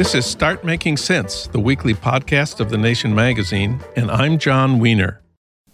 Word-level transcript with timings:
This 0.00 0.14
is 0.14 0.24
Start 0.24 0.64
Making 0.64 0.96
Sense, 0.96 1.46
the 1.48 1.60
weekly 1.60 1.92
podcast 1.92 2.58
of 2.58 2.70
The 2.70 2.78
Nation 2.78 3.14
magazine, 3.14 3.80
and 3.96 4.10
I'm 4.10 4.38
Jon 4.38 4.78
Wiener. 4.78 5.20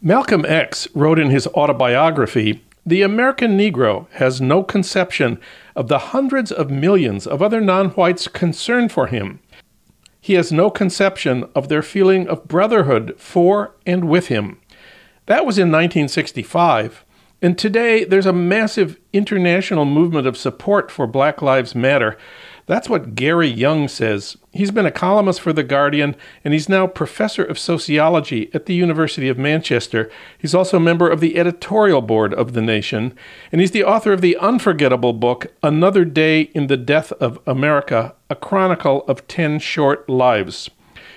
Malcolm 0.02 0.44
X 0.44 0.88
wrote 0.96 1.20
in 1.20 1.30
his 1.30 1.46
autobiography 1.54 2.64
The 2.84 3.02
American 3.02 3.56
Negro 3.56 4.10
has 4.14 4.40
no 4.40 4.64
conception 4.64 5.38
of 5.76 5.86
the 5.86 6.10
hundreds 6.10 6.50
of 6.50 6.72
millions 6.72 7.28
of 7.28 7.40
other 7.40 7.60
non 7.60 7.90
whites 7.90 8.26
concerned 8.26 8.90
for 8.90 9.06
him. 9.06 9.38
He 10.20 10.32
has 10.32 10.50
no 10.50 10.70
conception 10.70 11.44
of 11.54 11.68
their 11.68 11.82
feeling 11.82 12.26
of 12.26 12.48
brotherhood 12.48 13.14
for 13.18 13.76
and 13.86 14.08
with 14.08 14.26
him. 14.26 14.60
That 15.26 15.46
was 15.46 15.56
in 15.56 15.70
1965. 15.70 17.04
And 17.40 17.56
today, 17.56 18.02
there's 18.02 18.26
a 18.26 18.32
massive 18.32 18.98
international 19.12 19.84
movement 19.84 20.26
of 20.26 20.36
support 20.36 20.90
for 20.90 21.06
Black 21.06 21.42
Lives 21.42 21.76
Matter. 21.76 22.18
That's 22.66 22.88
what 22.88 23.14
Gary 23.14 23.48
Younge 23.48 23.90
says. 23.90 24.36
He's 24.52 24.72
been 24.72 24.86
a 24.86 24.90
columnist 24.90 25.40
for 25.40 25.52
The 25.52 25.62
Guardian, 25.62 26.16
and 26.44 26.52
he's 26.52 26.68
now 26.68 26.88
professor 26.88 27.44
of 27.44 27.60
sociology 27.60 28.50
at 28.52 28.66
the 28.66 28.74
University 28.74 29.28
of 29.28 29.38
Manchester. 29.38 30.10
He's 30.36 30.54
also 30.54 30.78
a 30.78 30.80
member 30.80 31.08
of 31.08 31.20
the 31.20 31.38
editorial 31.38 32.02
board 32.02 32.34
of 32.34 32.54
The 32.54 32.62
Nation, 32.62 33.16
and 33.52 33.60
he's 33.60 33.70
the 33.70 33.84
author 33.84 34.12
of 34.12 34.20
the 34.20 34.36
unforgettable 34.38 35.12
book, 35.12 35.46
Another 35.62 36.04
Day 36.04 36.42
in 36.54 36.66
the 36.66 36.76
Death 36.76 37.12
of 37.12 37.38
America 37.46 38.16
A 38.28 38.34
Chronicle 38.34 39.04
of 39.06 39.28
Ten 39.28 39.60
Short 39.60 40.08
Lives. 40.08 40.68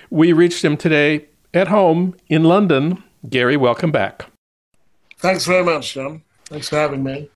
We 0.08 0.32
reached 0.32 0.64
him 0.64 0.76
today 0.76 1.26
at 1.52 1.66
home 1.66 2.16
in 2.28 2.44
London. 2.44 3.02
Gary, 3.28 3.56
welcome 3.56 3.90
back. 3.90 4.26
Thanks 5.18 5.46
very 5.46 5.64
much, 5.64 5.94
Jon. 5.94 6.22
Thanks 6.44 6.68
for 6.68 6.76
having 6.76 7.02
me. 7.02 7.28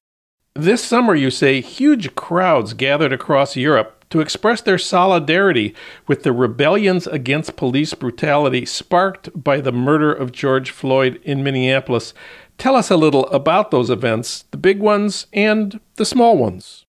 This 0.54 0.84
summer, 0.84 1.16
you 1.16 1.32
say, 1.32 1.60
huge 1.60 2.14
crowds 2.14 2.74
gathered 2.74 3.12
across 3.12 3.56
Europe 3.56 4.03
to 4.14 4.20
express 4.20 4.60
their 4.60 4.78
solidarity 4.78 5.74
with 6.06 6.22
the 6.22 6.32
rebellions 6.32 7.08
against 7.08 7.56
police 7.56 7.94
brutality 7.94 8.64
sparked 8.64 9.28
by 9.34 9.60
the 9.60 9.72
murder 9.72 10.12
of 10.12 10.30
George 10.30 10.70
Floyd 10.70 11.20
in 11.24 11.42
Minneapolis. 11.42 12.14
Tell 12.56 12.76
us 12.76 12.92
a 12.92 12.96
little 12.96 13.26
about 13.30 13.72
those 13.72 13.90
events, 13.90 14.44
the 14.52 14.56
big 14.56 14.78
ones 14.78 15.26
and 15.32 15.80
the 15.96 16.04
small 16.04 16.38
ones. 16.38 16.86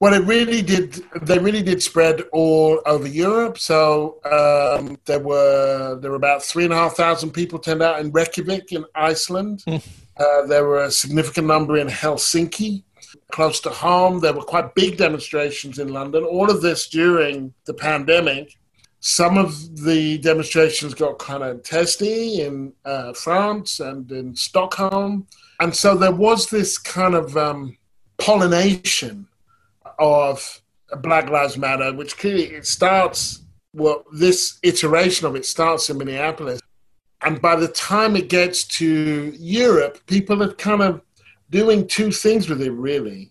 Well, 0.00 0.14
it 0.14 0.24
really 0.24 0.62
did. 0.62 1.04
They 1.20 1.38
really 1.38 1.62
did 1.62 1.82
spread 1.82 2.22
all 2.32 2.80
over 2.86 3.06
Europe. 3.06 3.58
So 3.58 4.20
um, 4.24 4.96
there 5.04 5.20
were 5.20 5.98
there 6.00 6.12
were 6.12 6.16
about 6.16 6.42
three 6.42 6.64
and 6.64 6.72
a 6.72 6.76
half 6.76 6.94
thousand 6.96 7.32
people 7.32 7.58
turned 7.58 7.82
out 7.82 8.00
in 8.00 8.10
Reykjavik 8.10 8.72
in 8.72 8.86
Iceland. 8.94 9.64
Hmm. 9.68 9.76
uh, 10.16 10.46
there 10.46 10.64
were 10.64 10.84
a 10.84 10.90
significant 10.90 11.46
number 11.46 11.76
in 11.76 11.88
Helsinki 11.88 12.84
close 13.32 13.60
to 13.60 13.70
home. 13.70 14.20
There 14.20 14.32
were 14.32 14.42
quite 14.42 14.74
big 14.74 14.96
demonstrations 14.96 15.78
in 15.78 15.88
London. 15.88 16.24
All 16.24 16.50
of 16.50 16.62
this 16.62 16.88
during 16.88 17.54
the 17.64 17.74
pandemic. 17.74 18.56
Some 19.00 19.36
of 19.36 19.82
the 19.84 20.18
demonstrations 20.18 20.94
got 20.94 21.18
kind 21.18 21.42
of 21.42 21.62
testy 21.62 22.40
in 22.40 22.72
uh, 22.84 23.12
France 23.12 23.80
and 23.80 24.10
in 24.10 24.34
Stockholm. 24.34 25.26
And 25.60 25.74
so 25.74 25.94
there 25.94 26.14
was 26.14 26.48
this 26.48 26.78
kind 26.78 27.14
of 27.14 27.36
um, 27.36 27.76
pollination 28.18 29.26
of 29.98 30.62
Black 31.02 31.28
Lives 31.28 31.58
Matter, 31.58 31.92
which 31.92 32.16
clearly 32.16 32.44
it 32.44 32.66
starts, 32.66 33.42
well, 33.72 34.04
this 34.12 34.58
iteration 34.62 35.26
of 35.26 35.36
it 35.36 35.44
starts 35.44 35.90
in 35.90 35.98
Minneapolis. 35.98 36.60
And 37.22 37.40
by 37.40 37.56
the 37.56 37.68
time 37.68 38.16
it 38.16 38.28
gets 38.28 38.64
to 38.78 39.32
Europe, 39.38 39.98
people 40.06 40.40
have 40.40 40.56
kind 40.56 40.82
of 40.82 41.00
doing 41.54 41.86
two 41.86 42.10
things 42.10 42.48
with 42.48 42.60
it, 42.60 42.72
really. 42.72 43.30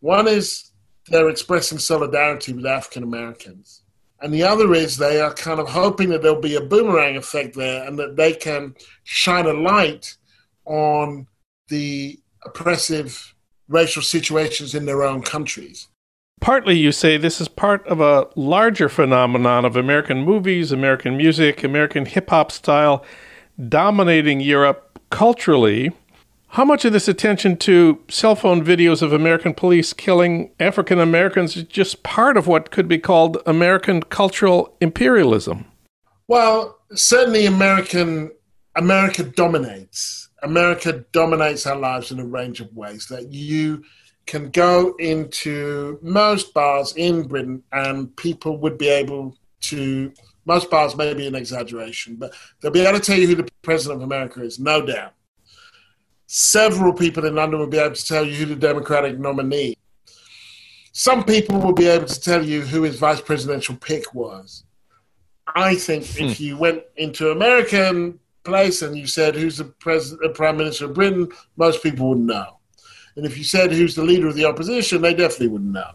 One 0.00 0.26
is 0.26 0.70
they're 1.08 1.28
expressing 1.28 1.78
solidarity 1.78 2.54
with 2.54 2.64
African 2.64 3.02
Americans. 3.02 3.82
And 4.22 4.32
the 4.32 4.42
other 4.42 4.72
is 4.72 4.96
they 4.96 5.20
are 5.20 5.34
kind 5.34 5.60
of 5.60 5.68
hoping 5.68 6.08
that 6.08 6.22
there'll 6.22 6.40
be 6.40 6.54
a 6.54 6.62
boomerang 6.62 7.18
effect 7.18 7.54
there 7.54 7.86
and 7.86 7.98
that 7.98 8.16
they 8.16 8.32
can 8.32 8.74
shine 9.04 9.44
a 9.44 9.52
light 9.52 10.16
on 10.64 11.26
the 11.68 12.18
oppressive 12.46 13.34
racial 13.68 14.02
situations 14.02 14.74
in 14.74 14.86
their 14.86 15.02
own 15.02 15.20
countries. 15.20 15.88
Partly, 16.40 16.78
you 16.78 16.90
say 16.90 17.18
this 17.18 17.38
is 17.38 17.48
part 17.48 17.86
of 17.86 18.00
a 18.00 18.28
larger 18.34 18.88
phenomenon 18.88 19.66
of 19.66 19.76
American 19.76 20.24
movies, 20.24 20.72
American 20.72 21.18
music, 21.18 21.62
American 21.62 22.06
hip 22.06 22.30
hop 22.30 22.50
style 22.50 23.04
dominating 23.68 24.40
Europe 24.40 24.98
culturally 25.10 25.92
how 26.52 26.64
much 26.64 26.84
of 26.84 26.92
this 26.92 27.08
attention 27.08 27.56
to 27.58 28.02
cell 28.08 28.34
phone 28.34 28.64
videos 28.64 29.02
of 29.02 29.12
American 29.12 29.52
police 29.52 29.92
killing 29.92 30.50
African 30.58 30.98
Americans 30.98 31.56
is 31.56 31.64
just 31.64 32.02
part 32.02 32.36
of 32.36 32.46
what 32.46 32.70
could 32.70 32.88
be 32.88 32.98
called 32.98 33.38
American 33.44 34.02
cultural 34.02 34.74
imperialism? 34.80 35.66
Well, 36.26 36.78
certainly 36.94 37.46
American 37.46 38.30
America 38.76 39.24
dominates. 39.24 40.28
America 40.42 41.04
dominates 41.12 41.66
our 41.66 41.76
lives 41.76 42.12
in 42.12 42.20
a 42.20 42.24
range 42.24 42.60
of 42.60 42.74
ways 42.74 43.06
that 43.08 43.30
you 43.32 43.84
can 44.24 44.50
go 44.50 44.94
into 44.98 45.98
most 46.00 46.54
bars 46.54 46.94
in 46.96 47.26
Britain 47.26 47.62
and 47.72 48.14
people 48.16 48.56
would 48.58 48.78
be 48.78 48.88
able 48.88 49.36
to 49.60 50.12
most 50.46 50.70
bars 50.70 50.96
may 50.96 51.12
be 51.12 51.26
an 51.26 51.34
exaggeration, 51.34 52.16
but 52.16 52.32
they'll 52.60 52.70
be 52.70 52.80
able 52.80 52.98
to 52.98 53.04
tell 53.04 53.18
you 53.18 53.26
who 53.26 53.34
the 53.34 53.48
president 53.60 54.00
of 54.00 54.06
America 54.06 54.42
is, 54.42 54.58
no 54.58 54.84
doubt 54.84 55.12
several 56.28 56.92
people 56.92 57.24
in 57.24 57.34
London 57.34 57.58
will 57.58 57.66
be 57.66 57.78
able 57.78 57.94
to 57.94 58.06
tell 58.06 58.24
you 58.24 58.34
who 58.34 58.44
the 58.44 58.54
Democratic 58.54 59.18
nominee. 59.18 59.76
Some 60.92 61.24
people 61.24 61.58
will 61.58 61.72
be 61.72 61.88
able 61.88 62.06
to 62.06 62.20
tell 62.20 62.44
you 62.44 62.60
who 62.60 62.82
his 62.82 62.98
vice 62.98 63.20
presidential 63.20 63.76
pick 63.76 64.14
was. 64.14 64.64
I 65.56 65.74
think 65.74 66.06
hmm. 66.06 66.24
if 66.24 66.38
you 66.40 66.58
went 66.58 66.82
into 66.96 67.30
American 67.30 68.20
place 68.44 68.82
and 68.82 68.96
you 68.96 69.06
said 69.06 69.34
who's 69.34 69.56
the 69.56 69.64
president, 69.64 70.20
the 70.22 70.28
prime 70.28 70.58
minister 70.58 70.84
of 70.84 70.94
Britain, 70.94 71.28
most 71.56 71.82
people 71.82 72.10
would 72.10 72.18
know. 72.18 72.58
And 73.16 73.24
if 73.24 73.38
you 73.38 73.44
said 73.44 73.72
who's 73.72 73.94
the 73.94 74.04
leader 74.04 74.28
of 74.28 74.34
the 74.34 74.44
opposition, 74.44 75.00
they 75.00 75.14
definitely 75.14 75.48
wouldn't 75.48 75.72
know. 75.72 75.90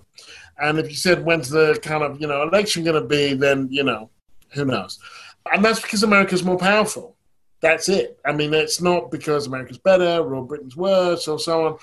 And 0.60 0.80
if 0.80 0.90
you 0.90 0.96
said 0.96 1.24
when's 1.24 1.50
the 1.50 1.80
kind 1.82 2.04
of 2.04 2.20
you 2.20 2.28
know 2.28 2.42
election 2.42 2.84
going 2.84 3.02
to 3.02 3.08
be, 3.08 3.34
then 3.34 3.68
you 3.70 3.84
know 3.84 4.10
who 4.50 4.66
knows. 4.66 5.00
And 5.52 5.64
that's 5.64 5.82
because 5.82 6.04
America's 6.04 6.44
more 6.44 6.58
powerful. 6.58 7.13
That's 7.64 7.88
it. 7.88 8.20
I 8.26 8.34
mean, 8.34 8.54
it's 8.54 8.82
not 8.82 9.10
because 9.10 9.48
America's 9.48 9.78
better 9.78 10.22
or 10.22 10.46
Britain's 10.46 10.76
worse 10.76 11.30
or 11.30 11.40
so 11.40 11.66
on. 11.66 11.78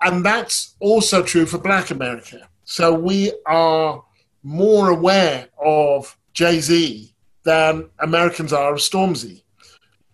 And 0.00 0.24
that's 0.24 0.76
also 0.78 1.24
true 1.24 1.46
for 1.46 1.58
Black 1.58 1.90
America. 1.90 2.48
So 2.62 2.94
we 2.94 3.32
are 3.44 4.04
more 4.44 4.90
aware 4.90 5.48
of 5.60 6.16
Jay 6.32 6.60
Z 6.60 7.12
than 7.42 7.90
Americans 7.98 8.52
are 8.52 8.72
of 8.74 8.78
Stormzy. 8.78 9.42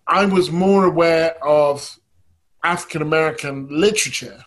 I 0.06 0.25
was 0.25 0.50
more 0.50 0.87
aware 0.87 1.37
of 1.44 1.99
African 2.65 3.03
American 3.03 3.69
literature 3.69 4.43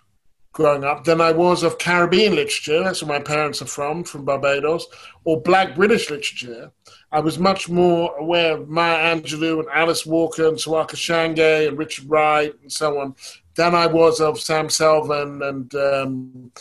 growing 0.51 0.83
up 0.83 1.03
than 1.03 1.21
I 1.21 1.31
was 1.31 1.63
of 1.63 1.77
Caribbean 1.77 2.35
literature. 2.35 2.83
That's 2.83 3.03
where 3.03 3.19
my 3.19 3.23
parents 3.23 3.61
are 3.61 3.67
from, 3.67 4.03
from 4.03 4.25
Barbados, 4.25 4.87
or 5.23 5.41
Black 5.41 5.75
British 5.75 6.09
literature. 6.09 6.71
I 7.11 7.19
was 7.19 7.39
much 7.39 7.69
more 7.69 8.15
aware 8.17 8.57
of 8.57 8.69
Maya 8.69 9.15
Angelou 9.15 9.59
and 9.59 9.69
Alice 9.73 10.05
Walker 10.05 10.47
and 10.47 10.57
Ntozake 10.57 10.95
Shange 10.95 11.67
and 11.67 11.77
Richard 11.77 12.09
Wright 12.09 12.53
and 12.61 12.71
so 12.71 12.99
on 12.99 13.15
than 13.55 13.75
I 13.75 13.87
was 13.87 14.21
of 14.21 14.39
Sam 14.39 14.67
Selvon 14.67 15.47
and 15.47 15.75
um, 15.75 16.51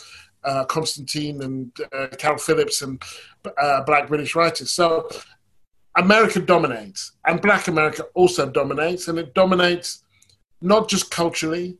uh, 0.43 0.65
Constantine 0.65 1.41
and 1.41 1.71
uh, 1.93 2.37
Phillips 2.37 2.81
and 2.81 3.01
uh, 3.57 3.83
Black 3.83 4.07
British 4.07 4.35
writers. 4.35 4.71
So 4.71 5.07
America 5.95 6.39
dominates, 6.39 7.13
and 7.25 7.41
Black 7.41 7.67
America 7.67 8.03
also 8.13 8.49
dominates, 8.49 9.07
and 9.07 9.17
it 9.19 9.33
dominates 9.33 10.03
not 10.61 10.89
just 10.89 11.11
culturally, 11.11 11.77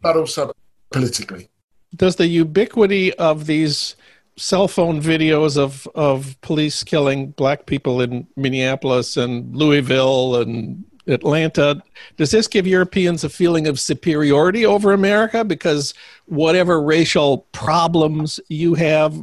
but 0.00 0.16
also 0.16 0.52
politically. 0.96 1.48
Does 1.94 2.16
the 2.16 2.26
ubiquity 2.26 3.14
of 3.14 3.46
these 3.46 3.96
cell 4.36 4.68
phone 4.68 5.00
videos 5.00 5.56
of 5.56 5.88
of 5.94 6.38
police 6.42 6.84
killing 6.84 7.30
black 7.30 7.66
people 7.66 8.02
in 8.02 8.26
Minneapolis 8.36 9.16
and 9.16 9.56
Louisville 9.56 10.36
and 10.36 10.84
Atlanta. 11.06 11.82
Does 12.16 12.30
this 12.30 12.48
give 12.48 12.66
Europeans 12.66 13.24
a 13.24 13.28
feeling 13.28 13.66
of 13.66 13.78
superiority 13.78 14.66
over 14.66 14.92
America? 14.92 15.44
Because 15.44 15.94
whatever 16.26 16.82
racial 16.82 17.46
problems 17.52 18.40
you 18.48 18.74
have, 18.74 19.14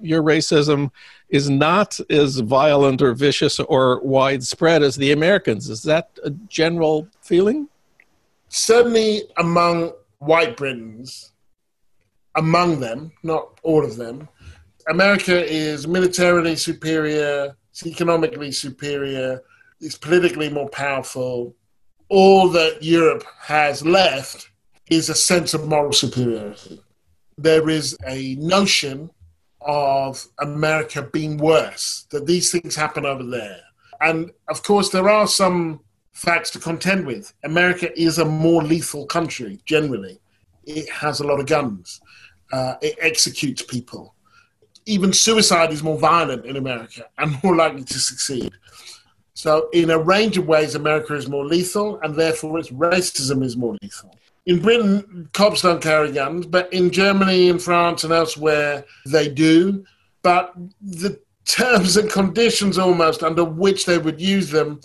your 0.00 0.22
racism 0.22 0.90
is 1.30 1.48
not 1.48 1.98
as 2.10 2.38
violent 2.40 3.00
or 3.00 3.14
vicious 3.14 3.58
or 3.60 4.00
widespread 4.00 4.82
as 4.82 4.96
the 4.96 5.12
Americans. 5.12 5.70
Is 5.70 5.82
that 5.84 6.10
a 6.24 6.30
general 6.30 7.08
feeling? 7.22 7.68
Certainly 8.48 9.22
among 9.38 9.92
white 10.20 10.56
Britons, 10.56 11.32
among 12.36 12.80
them, 12.80 13.12
not 13.22 13.58
all 13.62 13.84
of 13.84 13.96
them, 13.96 14.28
America 14.88 15.44
is 15.44 15.86
militarily 15.86 16.56
superior, 16.56 17.56
it's 17.70 17.86
economically 17.86 18.52
superior, 18.52 19.42
it's 19.80 19.98
politically 19.98 20.48
more 20.48 20.68
powerful. 20.68 21.54
All 22.08 22.48
that 22.50 22.82
Europe 22.82 23.24
has 23.40 23.84
left 23.84 24.50
is 24.90 25.08
a 25.08 25.14
sense 25.14 25.54
of 25.54 25.68
moral 25.68 25.92
superiority. 25.92 26.80
There 27.38 27.68
is 27.68 27.96
a 28.06 28.34
notion 28.36 29.10
of 29.60 30.26
America 30.38 31.02
being 31.02 31.36
worse, 31.38 32.06
that 32.10 32.26
these 32.26 32.50
things 32.50 32.74
happen 32.74 33.06
over 33.06 33.22
there. 33.22 33.60
And 34.00 34.30
of 34.48 34.62
course, 34.62 34.88
there 34.90 35.08
are 35.08 35.26
some 35.26 35.80
facts 36.12 36.50
to 36.50 36.58
contend 36.58 37.06
with. 37.06 37.32
America 37.44 37.98
is 38.00 38.18
a 38.18 38.24
more 38.24 38.62
lethal 38.62 39.06
country 39.06 39.60
generally, 39.64 40.20
it 40.64 40.88
has 40.90 41.20
a 41.20 41.26
lot 41.26 41.40
of 41.40 41.46
guns, 41.46 42.00
uh, 42.52 42.74
it 42.82 42.96
executes 43.00 43.62
people. 43.62 44.14
Even 44.86 45.12
suicide 45.12 45.72
is 45.72 45.82
more 45.82 45.98
violent 45.98 46.46
in 46.46 46.56
America 46.56 47.06
and 47.18 47.42
more 47.42 47.54
likely 47.54 47.84
to 47.84 47.98
succeed. 47.98 48.52
So, 49.34 49.68
in 49.72 49.90
a 49.90 49.98
range 49.98 50.36
of 50.36 50.46
ways, 50.46 50.74
America 50.74 51.14
is 51.14 51.28
more 51.28 51.46
lethal, 51.46 51.98
and 52.02 52.14
therefore 52.14 52.58
its 52.58 52.70
racism 52.70 53.42
is 53.42 53.56
more 53.56 53.76
lethal. 53.80 54.14
In 54.46 54.60
Britain, 54.60 55.30
cops 55.32 55.62
don't 55.62 55.82
carry 55.82 56.12
guns, 56.12 56.46
but 56.46 56.72
in 56.72 56.90
Germany 56.90 57.48
and 57.48 57.62
France 57.62 58.04
and 58.04 58.12
elsewhere, 58.12 58.84
they 59.06 59.28
do. 59.28 59.84
But 60.22 60.54
the 60.80 61.20
terms 61.46 61.96
and 61.96 62.10
conditions 62.10 62.78
almost 62.78 63.22
under 63.22 63.44
which 63.44 63.86
they 63.86 63.98
would 63.98 64.20
use 64.20 64.50
them 64.50 64.80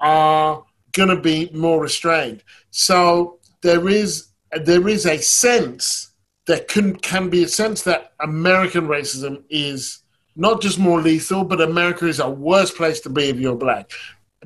are 0.00 0.64
going 0.92 1.08
to 1.08 1.20
be 1.20 1.50
more 1.52 1.80
restrained. 1.80 2.42
So 2.70 3.38
there 3.62 3.88
is 3.88 4.28
there 4.64 4.88
is 4.88 5.04
a 5.04 5.18
sense 5.18 6.08
there 6.48 6.60
can 6.60 6.96
can 6.96 7.28
be 7.28 7.44
a 7.44 7.48
sense 7.48 7.82
that 7.82 8.12
American 8.20 8.88
racism 8.88 9.44
is 9.50 10.02
not 10.34 10.62
just 10.62 10.78
more 10.78 11.00
lethal, 11.00 11.44
but 11.44 11.60
America 11.60 12.06
is 12.06 12.20
a 12.20 12.30
worse 12.30 12.70
place 12.70 13.00
to 13.00 13.10
be 13.10 13.24
if 13.28 13.38
you're 13.38 13.54
black. 13.56 13.90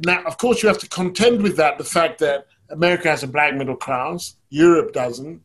Now, 0.04 0.22
of 0.24 0.36
course, 0.36 0.62
you 0.62 0.68
have 0.68 0.78
to 0.78 0.88
contend 0.88 1.42
with 1.42 1.56
that 1.58 1.78
the 1.78 1.84
fact 1.84 2.18
that 2.20 2.46
America 2.70 3.08
has 3.08 3.22
a 3.22 3.28
black 3.28 3.54
middle 3.54 3.76
class, 3.76 4.36
Europe 4.48 4.92
doesn't. 4.92 5.40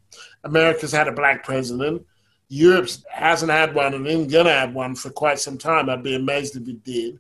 America's 0.46 0.92
had 0.92 1.08
a 1.08 1.12
black 1.12 1.44
president. 1.44 2.04
Europe 2.48 2.90
hasn't 3.12 3.52
had 3.52 3.76
one 3.76 3.94
and 3.94 4.08
isn't 4.08 4.32
going 4.32 4.46
to 4.46 4.52
have 4.52 4.74
one 4.74 4.96
for 4.96 5.10
quite 5.10 5.38
some 5.38 5.58
time. 5.58 5.90
I'd 5.90 6.02
be 6.02 6.16
amazed 6.16 6.56
if 6.56 6.68
it 6.68 6.84
did. 6.84 7.20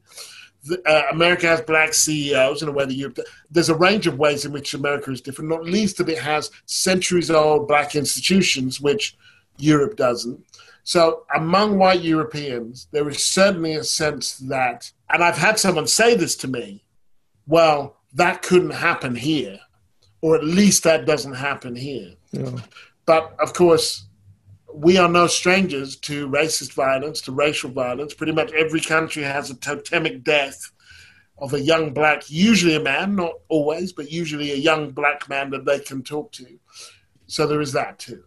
Uh, 0.85 1.01
America 1.11 1.47
has 1.47 1.61
black 1.61 1.93
CEOs 1.93 2.61
in 2.61 2.69
a 2.69 2.71
way 2.71 2.85
that 2.85 2.93
Europe. 2.93 3.19
There's 3.51 3.69
a 3.69 3.75
range 3.75 4.07
of 4.07 4.17
ways 4.17 4.45
in 4.45 4.51
which 4.51 4.73
America 4.73 5.11
is 5.11 5.21
different, 5.21 5.49
not 5.49 5.63
least 5.63 5.97
that 5.97 6.09
it 6.09 6.19
has 6.19 6.51
centuries 6.65 7.31
old 7.31 7.67
black 7.67 7.95
institutions, 7.95 8.81
which 8.81 9.17
Europe 9.57 9.95
doesn't. 9.95 10.43
So, 10.83 11.23
among 11.35 11.77
white 11.77 12.01
Europeans, 12.01 12.87
there 12.91 13.09
is 13.09 13.27
certainly 13.27 13.75
a 13.75 13.83
sense 13.83 14.37
that, 14.37 14.91
and 15.09 15.23
I've 15.23 15.37
had 15.37 15.59
someone 15.59 15.87
say 15.87 16.15
this 16.15 16.35
to 16.37 16.47
me, 16.47 16.83
well, 17.45 17.97
that 18.13 18.41
couldn't 18.41 18.71
happen 18.71 19.15
here, 19.15 19.59
or 20.21 20.35
at 20.35 20.43
least 20.43 20.83
that 20.83 21.05
doesn't 21.05 21.33
happen 21.33 21.75
here. 21.75 22.13
Yeah. 22.31 22.51
But 23.05 23.35
of 23.39 23.53
course, 23.53 24.06
we 24.77 24.97
are 24.97 25.09
no 25.09 25.25
strangers 25.25 25.95
to 25.95 26.27
racist 26.29 26.73
violence, 26.73 27.21
to 27.21 27.31
racial 27.31 27.71
violence. 27.71 28.13
Pretty 28.13 28.31
much 28.31 28.51
every 28.53 28.79
country 28.79 29.23
has 29.23 29.49
a 29.49 29.55
totemic 29.55 30.23
death 30.23 30.71
of 31.39 31.53
a 31.53 31.61
young 31.61 31.93
black, 31.93 32.29
usually 32.29 32.75
a 32.75 32.79
man, 32.79 33.15
not 33.15 33.33
always, 33.49 33.91
but 33.91 34.11
usually 34.11 34.51
a 34.51 34.55
young 34.55 34.91
black 34.91 35.27
man 35.29 35.49
that 35.49 35.65
they 35.65 35.79
can 35.79 36.03
talk 36.03 36.31
to. 36.33 36.45
So 37.25 37.47
there 37.47 37.61
is 37.61 37.73
that 37.73 37.97
too. 37.97 38.23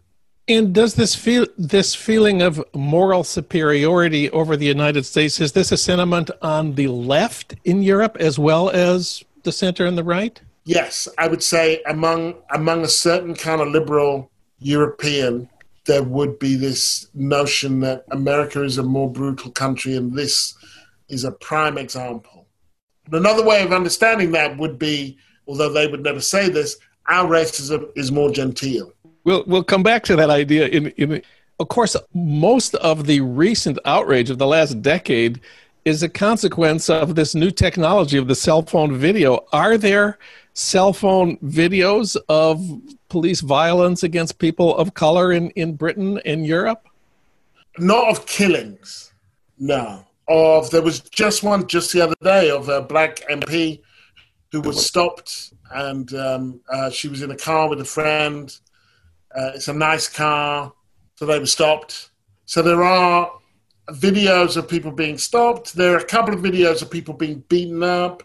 And 0.47 0.73
does 0.73 0.95
this 0.95 1.15
feel 1.15 1.47
this 1.57 1.95
feeling 1.95 2.41
of 2.41 2.63
moral 2.73 3.23
superiority 3.23 4.29
over 4.31 4.57
the 4.57 4.65
United 4.65 5.05
States 5.05 5.39
is 5.39 5.53
this 5.53 5.71
a 5.71 5.77
sentiment 5.77 6.31
on 6.41 6.75
the 6.75 6.87
left 6.87 7.55
in 7.63 7.81
Europe 7.83 8.17
as 8.19 8.37
well 8.37 8.69
as 8.69 9.23
the 9.43 9.51
center 9.51 9.85
and 9.85 9.97
the 9.97 10.03
right? 10.03 10.41
Yes, 10.65 11.07
I 11.17 11.27
would 11.27 11.43
say 11.43 11.81
among 11.87 12.35
among 12.53 12.83
a 12.83 12.87
certain 12.87 13.35
kind 13.35 13.61
of 13.61 13.69
liberal 13.69 14.29
European, 14.59 15.49
there 15.85 16.03
would 16.03 16.39
be 16.39 16.55
this 16.55 17.07
notion 17.13 17.79
that 17.81 18.05
America 18.11 18.63
is 18.63 18.77
a 18.77 18.83
more 18.83 19.09
brutal 19.11 19.51
country, 19.51 19.95
and 19.95 20.13
this 20.13 20.53
is 21.09 21.23
a 21.23 21.31
prime 21.31 21.77
example. 21.77 22.47
But 23.09 23.19
another 23.19 23.43
way 23.43 23.63
of 23.63 23.73
understanding 23.73 24.31
that 24.31 24.57
would 24.57 24.77
be, 24.77 25.17
although 25.47 25.71
they 25.71 25.87
would 25.87 26.03
never 26.03 26.21
say 26.21 26.49
this, 26.49 26.77
our 27.07 27.27
racism 27.27 27.89
is 27.95 28.11
more 28.11 28.31
genteel. 28.31 28.93
We'll 29.23 29.43
we'll 29.47 29.63
come 29.63 29.83
back 29.83 30.03
to 30.05 30.15
that 30.15 30.29
idea 30.29 30.67
in 30.67 30.87
in. 30.97 31.21
Of 31.59 31.67
course, 31.67 31.95
most 32.15 32.73
of 32.75 33.05
the 33.05 33.21
recent 33.21 33.77
outrage 33.85 34.31
of 34.31 34.39
the 34.39 34.47
last 34.47 34.81
decade 34.81 35.39
is 35.85 36.01
a 36.01 36.09
consequence 36.09 36.89
of 36.89 37.13
this 37.13 37.35
new 37.35 37.51
technology 37.51 38.17
of 38.17 38.27
the 38.27 38.33
cell 38.33 38.63
phone 38.63 38.95
video. 38.95 39.45
Are 39.53 39.77
there 39.77 40.17
cell 40.53 40.93
phone 40.93 41.37
videos 41.37 42.17
of 42.29 42.63
police 43.09 43.41
violence 43.41 44.03
against 44.03 44.39
people 44.39 44.75
of 44.75 44.93
color 44.93 45.31
in, 45.31 45.49
in 45.51 45.75
Britain 45.75 46.19
and 46.25 46.45
Europe? 46.45 46.87
Not 47.77 48.09
of 48.09 48.25
killings, 48.25 49.13
no. 49.57 50.05
Of 50.27 50.71
there 50.71 50.81
was 50.81 51.01
just 51.01 51.43
one 51.43 51.67
just 51.67 51.91
the 51.91 52.01
other 52.01 52.15
day 52.21 52.49
of 52.49 52.69
a 52.69 52.81
black 52.81 53.21
MP 53.29 53.81
who 54.51 54.61
was 54.61 54.85
stopped 54.85 55.53
and 55.71 56.13
um, 56.13 56.61
uh, 56.71 56.89
she 56.89 57.07
was 57.07 57.21
in 57.21 57.31
a 57.31 57.37
car 57.37 57.69
with 57.69 57.81
a 57.81 57.85
friend 57.85 58.57
uh, 59.35 59.51
it's 59.55 59.67
a 59.67 59.73
nice 59.73 60.09
car, 60.09 60.73
so 61.15 61.25
they 61.25 61.39
were 61.39 61.45
stopped. 61.45 62.11
So 62.45 62.61
there 62.61 62.83
are 62.83 63.31
videos 63.89 64.57
of 64.57 64.67
people 64.67 64.91
being 64.91 65.17
stopped. 65.17 65.73
There 65.73 65.93
are 65.93 65.99
a 65.99 66.05
couple 66.05 66.33
of 66.33 66.41
videos 66.41 66.81
of 66.81 66.91
people 66.91 67.13
being 67.13 67.43
beaten 67.47 67.83
up. 67.83 68.23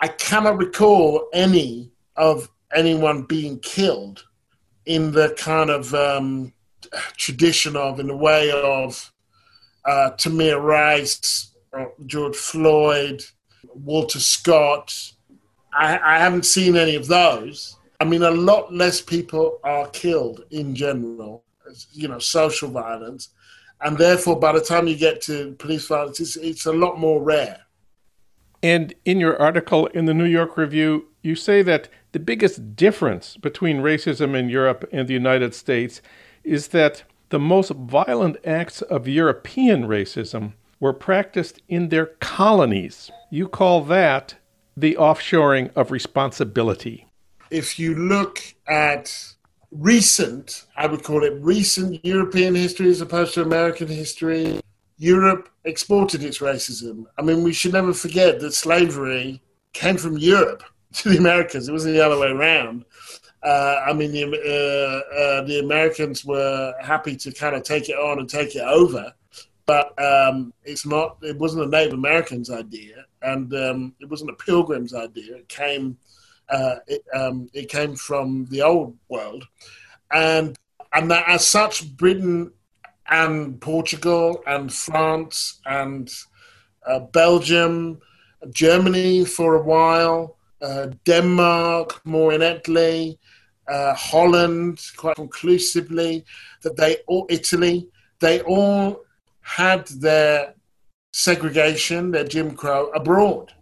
I 0.00 0.08
cannot 0.08 0.58
recall 0.58 1.28
any 1.32 1.90
of 2.16 2.48
anyone 2.74 3.22
being 3.22 3.58
killed 3.60 4.24
in 4.86 5.12
the 5.12 5.34
kind 5.38 5.70
of 5.70 5.92
um, 5.94 6.52
tradition 7.16 7.76
of, 7.76 8.00
in 8.00 8.06
the 8.06 8.16
way 8.16 8.50
of 8.50 9.12
uh, 9.84 10.10
Tamir 10.16 10.62
Rice, 10.62 11.54
uh, 11.76 11.86
George 12.06 12.36
Floyd, 12.36 13.24
Walter 13.74 14.20
Scott. 14.20 15.12
I, 15.72 15.98
I 15.98 16.18
haven't 16.18 16.46
seen 16.46 16.76
any 16.76 16.94
of 16.94 17.06
those. 17.06 17.76
I 18.00 18.04
mean, 18.04 18.22
a 18.22 18.30
lot 18.30 18.72
less 18.72 19.00
people 19.00 19.58
are 19.64 19.88
killed 19.88 20.44
in 20.50 20.74
general, 20.74 21.44
you 21.92 22.08
know, 22.08 22.18
social 22.20 22.68
violence. 22.68 23.30
And 23.80 23.96
therefore, 23.96 24.38
by 24.38 24.52
the 24.52 24.60
time 24.60 24.88
you 24.88 24.96
get 24.96 25.20
to 25.22 25.52
police 25.58 25.86
violence, 25.86 26.20
it's, 26.20 26.36
it's 26.36 26.66
a 26.66 26.72
lot 26.72 26.98
more 26.98 27.22
rare. 27.22 27.60
And 28.62 28.94
in 29.04 29.20
your 29.20 29.40
article 29.40 29.86
in 29.88 30.06
the 30.06 30.14
New 30.14 30.24
York 30.24 30.56
Review, 30.56 31.06
you 31.22 31.34
say 31.34 31.62
that 31.62 31.88
the 32.12 32.18
biggest 32.18 32.74
difference 32.76 33.36
between 33.36 33.78
racism 33.78 34.34
in 34.34 34.48
Europe 34.48 34.88
and 34.92 35.06
the 35.06 35.14
United 35.14 35.54
States 35.54 36.00
is 36.42 36.68
that 36.68 37.04
the 37.28 37.38
most 37.38 37.70
violent 37.70 38.36
acts 38.44 38.82
of 38.82 39.06
European 39.06 39.84
racism 39.84 40.54
were 40.80 40.92
practiced 40.92 41.60
in 41.68 41.88
their 41.88 42.06
colonies. 42.06 43.10
You 43.30 43.48
call 43.48 43.82
that 43.84 44.36
the 44.76 44.94
offshoring 44.94 45.70
of 45.76 45.90
responsibility 45.90 47.08
if 47.50 47.78
you 47.78 47.94
look 47.94 48.40
at 48.66 49.34
recent, 49.70 50.66
I 50.76 50.86
would 50.86 51.02
call 51.02 51.24
it 51.24 51.34
recent 51.40 52.04
European 52.04 52.54
history 52.54 52.88
as 52.90 53.00
opposed 53.00 53.34
to 53.34 53.42
American 53.42 53.88
history, 53.88 54.60
Europe 54.98 55.48
exported 55.64 56.22
its 56.22 56.38
racism. 56.38 57.06
I 57.16 57.22
mean, 57.22 57.42
we 57.42 57.52
should 57.52 57.72
never 57.72 57.94
forget 57.94 58.40
that 58.40 58.52
slavery 58.52 59.40
came 59.72 59.96
from 59.96 60.18
Europe 60.18 60.64
to 60.94 61.10
the 61.10 61.18
Americans. 61.18 61.68
It 61.68 61.72
wasn't 61.72 61.94
the 61.94 62.04
other 62.04 62.18
way 62.18 62.28
around. 62.28 62.84
Uh, 63.42 63.82
I 63.86 63.92
mean, 63.92 64.10
the, 64.10 64.24
uh, 64.24 65.14
uh, 65.16 65.42
the 65.42 65.60
Americans 65.60 66.24
were 66.24 66.74
happy 66.80 67.14
to 67.16 67.32
kind 67.32 67.54
of 67.54 67.62
take 67.62 67.88
it 67.88 67.96
on 67.96 68.18
and 68.18 68.28
take 68.28 68.56
it 68.56 68.62
over, 68.62 69.14
but 69.64 69.96
um, 70.02 70.52
it's 70.64 70.84
not. 70.84 71.18
It 71.22 71.38
wasn't 71.38 71.64
a 71.64 71.68
Native 71.68 71.94
Americans' 71.94 72.50
idea, 72.50 73.04
and 73.22 73.54
um, 73.54 73.94
it 74.00 74.10
wasn't 74.10 74.30
a 74.30 74.34
Pilgrims' 74.34 74.92
idea. 74.92 75.36
It 75.36 75.48
came 75.48 75.96
uh, 76.48 76.76
it, 76.88 77.04
um, 77.14 77.48
it, 77.52 77.68
came 77.68 77.94
from 77.94 78.46
the 78.46 78.62
old 78.62 78.96
world, 79.08 79.44
and 80.12 80.56
and 80.92 81.10
that 81.10 81.28
as 81.28 81.46
such, 81.46 81.96
Britain 81.96 82.50
and 83.10 83.60
Portugal 83.60 84.42
and 84.46 84.72
France 84.72 85.60
and 85.66 86.10
uh, 86.86 87.00
Belgium, 87.00 88.00
Germany 88.50 89.24
for 89.24 89.56
a 89.56 89.62
while, 89.62 90.36
uh, 90.62 90.88
Denmark 91.04 92.00
more 92.04 92.32
ineptly, 92.32 93.18
uh, 93.68 93.94
Holland 93.94 94.80
quite 94.96 95.16
conclusively, 95.16 96.24
that 96.62 96.76
they 96.76 96.96
all 97.06 97.26
Italy, 97.28 97.88
they 98.20 98.40
all 98.42 99.04
had 99.40 99.86
their 99.88 100.54
segregation, 101.12 102.10
their 102.10 102.24
Jim 102.24 102.54
Crow 102.54 102.90
abroad 102.90 103.52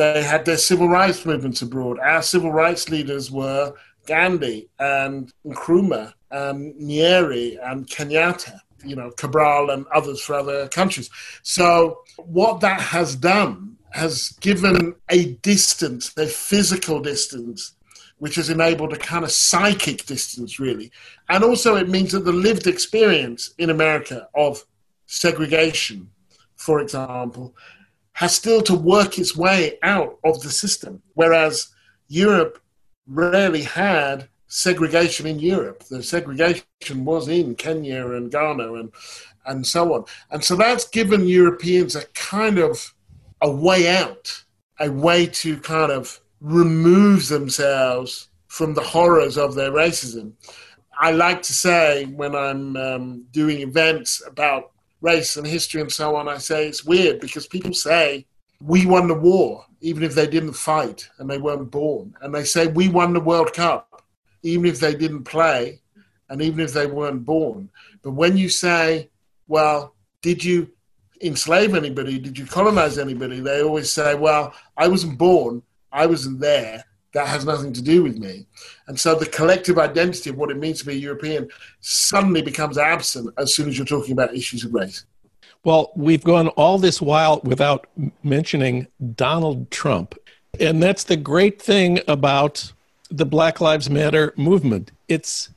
they 0.00 0.22
had 0.22 0.46
their 0.46 0.56
civil 0.56 0.88
rights 0.88 1.26
movements 1.26 1.60
abroad. 1.60 1.98
Our 1.98 2.22
civil 2.22 2.50
rights 2.50 2.88
leaders 2.88 3.30
were 3.30 3.74
Gandhi 4.06 4.70
and 4.78 5.30
Nkrumah 5.46 6.14
Um, 6.32 6.56
and 6.56 6.74
Nyerere 6.80 7.58
and 7.62 7.86
Kenyatta, 7.86 8.60
you 8.84 8.96
know, 8.96 9.10
Cabral 9.10 9.70
and 9.70 9.86
others 9.88 10.20
for 10.20 10.34
other 10.34 10.68
countries. 10.68 11.10
So 11.42 12.02
what 12.16 12.60
that 12.60 12.80
has 12.80 13.16
done 13.16 13.76
has 13.90 14.30
given 14.40 14.94
a 15.08 15.32
distance, 15.42 16.16
a 16.16 16.26
physical 16.26 17.00
distance, 17.00 17.74
which 18.18 18.36
has 18.36 18.50
enabled 18.50 18.92
a 18.92 18.98
kind 18.98 19.24
of 19.24 19.32
psychic 19.32 20.06
distance, 20.06 20.60
really. 20.60 20.92
And 21.28 21.42
also 21.42 21.76
it 21.76 21.88
means 21.88 22.12
that 22.12 22.24
the 22.24 22.32
lived 22.32 22.66
experience 22.66 23.54
in 23.58 23.70
America 23.70 24.28
of 24.34 24.64
segregation, 25.06 26.10
for 26.56 26.80
example, 26.80 27.56
has 28.12 28.34
still 28.34 28.62
to 28.62 28.74
work 28.74 29.18
its 29.18 29.36
way 29.36 29.78
out 29.82 30.18
of 30.24 30.42
the 30.42 30.50
system, 30.50 31.02
whereas 31.14 31.68
Europe 32.08 32.60
rarely 33.06 33.62
had 33.62 34.28
segregation 34.50 35.26
in 35.26 35.38
Europe. 35.38 35.84
The 35.84 36.02
segregation 36.02 36.64
was 37.04 37.28
in 37.28 37.54
Kenya 37.54 38.06
and 38.12 38.30
Ghana 38.30 38.74
and 38.74 38.92
and 39.46 39.66
so 39.66 39.94
on. 39.94 40.04
And 40.30 40.44
so 40.44 40.54
that's 40.54 40.86
given 40.86 41.26
Europeans 41.26 41.96
a 41.96 42.04
kind 42.08 42.58
of 42.58 42.94
a 43.40 43.50
way 43.50 43.88
out, 43.88 44.44
a 44.78 44.90
way 44.90 45.26
to 45.26 45.56
kind 45.58 45.90
of 45.90 46.20
remove 46.40 47.28
themselves 47.28 48.28
from 48.48 48.74
the 48.74 48.82
horrors 48.82 49.38
of 49.38 49.54
their 49.54 49.70
racism. 49.70 50.32
I 51.00 51.12
like 51.12 51.40
to 51.42 51.54
say 51.54 52.04
when 52.04 52.34
I'm 52.34 52.76
um, 52.76 53.24
doing 53.32 53.60
events 53.60 54.22
about 54.26 54.72
race 55.00 55.36
and 55.36 55.46
history 55.46 55.80
and 55.80 55.90
so 55.90 56.16
on, 56.16 56.28
I 56.28 56.36
say 56.36 56.66
it's 56.66 56.84
weird 56.84 57.20
because 57.20 57.46
people 57.46 57.72
say 57.72 58.26
we 58.60 58.84
won 58.84 59.08
the 59.08 59.14
war, 59.14 59.64
even 59.80 60.02
if 60.02 60.14
they 60.14 60.26
didn't 60.26 60.52
fight 60.52 61.08
and 61.18 61.30
they 61.30 61.38
weren't 61.38 61.70
born. 61.70 62.14
And 62.20 62.34
they 62.34 62.44
say 62.44 62.66
we 62.66 62.88
won 62.88 63.14
the 63.14 63.20
World 63.20 63.54
Cup, 63.54 63.89
even 64.42 64.66
if 64.66 64.80
they 64.80 64.94
didn't 64.94 65.24
play 65.24 65.80
and 66.28 66.40
even 66.40 66.60
if 66.60 66.72
they 66.72 66.86
weren't 66.86 67.24
born. 67.24 67.68
But 68.02 68.12
when 68.12 68.36
you 68.36 68.48
say, 68.48 69.10
well, 69.48 69.94
did 70.22 70.42
you 70.42 70.70
enslave 71.22 71.74
anybody? 71.74 72.18
Did 72.18 72.38
you 72.38 72.46
colonize 72.46 72.98
anybody? 72.98 73.40
They 73.40 73.62
always 73.62 73.92
say, 73.92 74.14
well, 74.14 74.54
I 74.76 74.88
wasn't 74.88 75.18
born, 75.18 75.62
I 75.92 76.06
wasn't 76.06 76.40
there. 76.40 76.84
That 77.12 77.26
has 77.26 77.44
nothing 77.44 77.72
to 77.72 77.82
do 77.82 78.04
with 78.04 78.18
me. 78.18 78.46
And 78.86 78.98
so 78.98 79.16
the 79.16 79.26
collective 79.26 79.78
identity 79.78 80.30
of 80.30 80.36
what 80.36 80.50
it 80.50 80.56
means 80.56 80.78
to 80.78 80.86
be 80.86 80.96
European 80.96 81.48
suddenly 81.80 82.40
becomes 82.40 82.78
absent 82.78 83.34
as 83.36 83.52
soon 83.52 83.68
as 83.68 83.76
you're 83.76 83.84
talking 83.84 84.12
about 84.12 84.34
issues 84.34 84.64
of 84.64 84.72
race. 84.72 85.04
Well, 85.64 85.90
we've 85.96 86.22
gone 86.22 86.48
all 86.48 86.78
this 86.78 87.02
while 87.02 87.40
without 87.42 87.88
mentioning 88.22 88.86
Donald 89.14 89.70
Trump. 89.72 90.16
And 90.60 90.80
that's 90.80 91.04
the 91.04 91.16
great 91.16 91.60
thing 91.60 92.00
about 92.06 92.72
the 93.10 93.26
Black 93.26 93.60
Lives 93.60 93.90
Matter 93.90 94.32
movement. 94.36 94.92
It's 95.08 95.50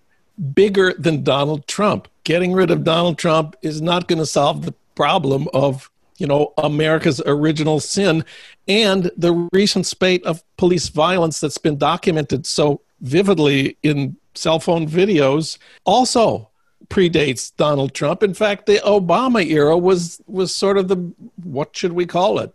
bigger 0.53 0.93
than 0.97 1.23
Donald 1.23 1.67
Trump. 1.67 2.07
Getting 2.23 2.53
rid 2.53 2.71
of 2.71 2.83
Donald 2.83 3.17
Trump 3.17 3.55
is 3.61 3.81
not 3.81 4.07
going 4.07 4.19
to 4.19 4.25
solve 4.25 4.65
the 4.65 4.73
problem 4.95 5.47
of, 5.53 5.89
you 6.17 6.27
know, 6.27 6.53
America's 6.57 7.21
original 7.25 7.79
sin 7.79 8.25
and 8.67 9.11
the 9.17 9.49
recent 9.51 9.85
spate 9.85 10.23
of 10.25 10.43
police 10.57 10.89
violence 10.89 11.39
that's 11.39 11.57
been 11.57 11.77
documented 11.77 12.45
so 12.45 12.81
vividly 13.01 13.77
in 13.83 14.15
cell 14.35 14.59
phone 14.59 14.87
videos 14.87 15.57
also 15.85 16.49
predates 16.89 17.51
Donald 17.55 17.93
Trump. 17.93 18.23
In 18.23 18.33
fact, 18.33 18.65
the 18.65 18.77
Obama 18.77 19.45
era 19.45 19.77
was 19.77 20.21
was 20.27 20.55
sort 20.55 20.77
of 20.77 20.87
the 20.87 21.13
what 21.43 21.75
should 21.75 21.93
we 21.93 22.05
call 22.05 22.39
it? 22.39 22.53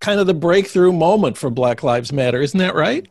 Kind 0.00 0.20
of 0.20 0.26
the 0.26 0.34
breakthrough 0.34 0.92
moment 0.92 1.38
for 1.38 1.50
Black 1.50 1.82
Lives 1.82 2.12
Matter, 2.12 2.40
isn't 2.40 2.58
that 2.58 2.74
right? 2.74 3.08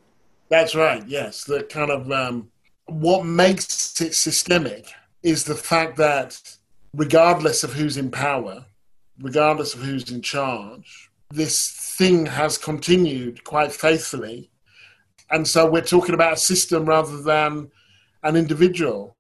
That's 0.50 0.76
right. 0.76 1.04
Yes, 1.08 1.44
the 1.44 1.64
kind 1.64 1.92
of 1.92 2.12
um, 2.12 2.50
what 2.88 3.26
makes 3.26 4.00
it 4.02 4.14
systemic 4.14 4.88
is 5.24 5.44
the 5.44 5.56
fact 5.56 5.98
that 5.98 6.40
regardless 6.94 7.64
of 7.64 7.74
who's 7.74 7.98
in 7.98 8.12
power, 8.12 8.66
regardless 9.20 9.74
of 9.74 9.82
who's 9.82 10.12
in 10.12 10.22
charge, 10.22 11.10
this 11.32 11.72
thing 11.98 12.26
has 12.26 12.58
continued 12.58 13.44
quite 13.44 13.72
faithfully. 13.72 14.52
And 15.32 15.48
so 15.48 15.70
we're 15.70 15.82
talking 15.82 16.14
about 16.14 16.34
a 16.34 16.38
system 16.38 16.86
rather 16.86 17.22
than 17.22 17.72
an 18.24 18.36
individual. 18.36 19.16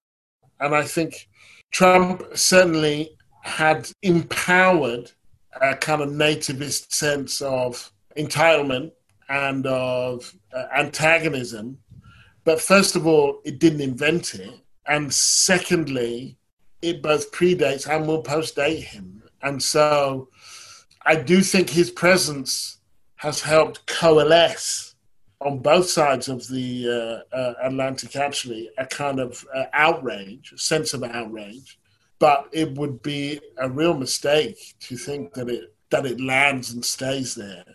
And 0.60 0.76
I 0.76 0.84
think 0.84 1.28
Trump 1.72 2.24
certainly 2.36 3.18
had 3.42 3.90
empowered 4.04 5.12
a 5.60 5.76
kind 5.76 6.02
of 6.02 6.10
nativist 6.10 6.92
sense 6.94 7.42
of 7.42 7.92
entitlement 8.18 8.92
and 9.30 9.66
of 9.66 10.34
uh, 10.54 10.66
antagonism. 10.76 11.78
But 12.44 12.62
first 12.62 12.96
of 12.96 13.08
all, 13.08 13.42
it 13.44 13.60
didn't 13.60 13.82
invent 13.82 14.36
it. 14.36 14.54
And 14.88 15.12
secondly, 15.14 16.38
it 16.82 17.02
both 17.02 17.32
predates 17.32 17.90
and 17.90 18.08
will 18.08 18.22
postdate 18.22 18.84
him. 18.84 19.24
And 19.42 19.62
so 19.62 20.30
I 21.06 21.16
do 21.16 21.42
think 21.42 21.70
his 21.70 21.90
presence 21.90 22.78
has 23.16 23.42
helped 23.42 23.86
coalesce 23.88 24.96
on 25.42 25.60
both 25.60 25.90
sides 25.90 26.28
of 26.28 26.48
the 26.48 27.24
uh, 27.32 27.36
uh, 27.36 27.54
Atlantic, 27.64 28.16
actually, 28.16 28.70
a 28.78 28.86
kind 28.86 29.20
of 29.20 29.46
uh, 29.54 29.66
outrage, 29.74 30.52
a 30.54 30.58
sense 30.58 30.94
of 30.94 31.04
outrage. 31.04 31.80
But 32.20 32.48
it 32.52 32.72
would 32.78 33.02
be 33.04 33.42
a 33.58 33.70
real 33.70 33.94
mistake 33.94 34.76
to 34.82 34.96
think 34.96 35.34
that 35.34 35.50
it 35.50 35.74
that 35.90 36.06
it 36.06 36.20
lands 36.20 36.72
and 36.72 36.84
stays 36.84 37.36
there. 37.36 37.66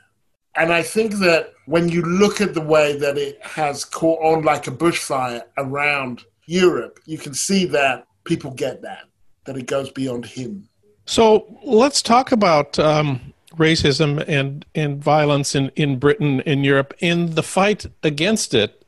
And 0.56 0.72
I 0.72 0.82
think 0.82 1.14
that 1.14 1.52
when 1.66 1.88
you 1.88 2.02
look 2.02 2.40
at 2.40 2.54
the 2.54 2.60
way 2.60 2.96
that 2.98 3.16
it 3.16 3.38
has 3.42 3.84
caught 3.84 4.20
on 4.20 4.42
like 4.42 4.66
a 4.66 4.72
bushfire 4.72 5.42
around 5.56 6.24
Europe, 6.46 6.98
you 7.06 7.18
can 7.18 7.34
see 7.34 7.64
that 7.66 8.06
people 8.24 8.50
get 8.50 8.82
that, 8.82 9.04
that 9.44 9.56
it 9.56 9.66
goes 9.66 9.90
beyond 9.90 10.26
him. 10.26 10.68
So 11.06 11.46
let's 11.64 12.02
talk 12.02 12.32
about 12.32 12.78
um, 12.78 13.32
racism 13.56 14.24
and, 14.26 14.64
and 14.74 15.02
violence 15.02 15.54
in, 15.54 15.70
in 15.76 15.98
Britain 15.98 16.40
and 16.46 16.64
Europe 16.64 16.94
in 16.98 17.34
the 17.34 17.42
fight 17.42 17.86
against 18.02 18.54
it, 18.54 18.84